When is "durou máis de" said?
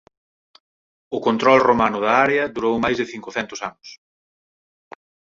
2.55-3.09